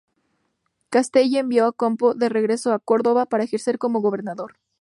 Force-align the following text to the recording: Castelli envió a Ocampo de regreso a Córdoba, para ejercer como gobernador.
Castelli 0.89 1.37
envió 1.37 1.65
a 1.65 1.69
Ocampo 1.69 2.15
de 2.15 2.27
regreso 2.27 2.73
a 2.73 2.79
Córdoba, 2.79 3.27
para 3.27 3.43
ejercer 3.43 3.77
como 3.77 4.01
gobernador. 4.01 4.55